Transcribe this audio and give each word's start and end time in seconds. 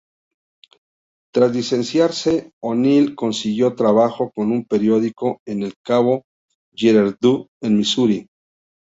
Tras 1.31 1.55
licenciarse, 1.55 2.49
O'Neil 2.59 3.13
consiguió 3.13 3.75
trabajo 3.75 4.31
con 4.31 4.51
un 4.51 4.65
periódico 4.65 5.39
en 5.45 5.61
el 5.61 5.75
cabo 5.83 6.23
Girardeau, 6.73 7.49
Missouri. 7.61 8.27